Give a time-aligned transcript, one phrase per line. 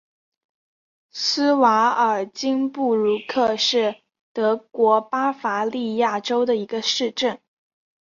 [1.11, 4.01] 施瓦尔岑布鲁克是
[4.33, 7.39] 德国巴伐利亚州的一个市镇。